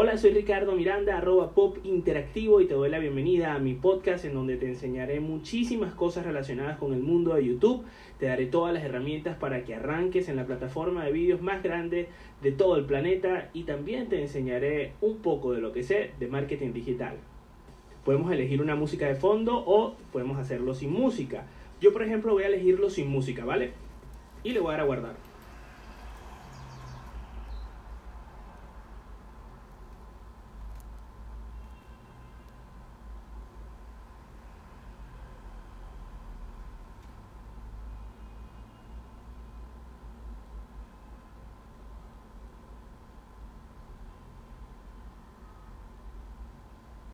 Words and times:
Hola, 0.00 0.16
soy 0.16 0.30
Ricardo 0.30 0.76
Miranda, 0.76 1.16
arroba 1.16 1.54
pop 1.54 1.78
interactivo 1.82 2.60
y 2.60 2.66
te 2.66 2.74
doy 2.74 2.88
la 2.88 3.00
bienvenida 3.00 3.54
a 3.54 3.58
mi 3.58 3.74
podcast 3.74 4.24
en 4.24 4.34
donde 4.34 4.56
te 4.56 4.68
enseñaré 4.68 5.18
muchísimas 5.18 5.92
cosas 5.92 6.24
relacionadas 6.24 6.78
con 6.78 6.92
el 6.92 7.00
mundo 7.00 7.34
de 7.34 7.44
YouTube. 7.44 7.84
Te 8.20 8.26
daré 8.26 8.46
todas 8.46 8.72
las 8.72 8.84
herramientas 8.84 9.36
para 9.36 9.64
que 9.64 9.74
arranques 9.74 10.28
en 10.28 10.36
la 10.36 10.46
plataforma 10.46 11.04
de 11.04 11.10
vídeos 11.10 11.42
más 11.42 11.64
grande 11.64 12.06
de 12.42 12.52
todo 12.52 12.76
el 12.76 12.84
planeta 12.84 13.50
y 13.52 13.64
también 13.64 14.08
te 14.08 14.22
enseñaré 14.22 14.92
un 15.00 15.16
poco 15.16 15.52
de 15.52 15.60
lo 15.60 15.72
que 15.72 15.82
sé 15.82 16.12
de 16.20 16.28
marketing 16.28 16.72
digital. 16.72 17.16
Podemos 18.04 18.30
elegir 18.30 18.62
una 18.62 18.76
música 18.76 19.08
de 19.08 19.16
fondo 19.16 19.64
o 19.66 19.96
podemos 20.12 20.38
hacerlo 20.38 20.74
sin 20.74 20.92
música. 20.92 21.48
Yo 21.80 21.92
por 21.92 22.04
ejemplo 22.04 22.34
voy 22.34 22.44
a 22.44 22.46
elegirlo 22.46 22.88
sin 22.88 23.08
música, 23.08 23.44
¿vale? 23.44 23.72
Y 24.44 24.52
le 24.52 24.60
voy 24.60 24.68
a 24.68 24.72
dar 24.74 24.82
a 24.82 24.84
guardar. 24.84 25.27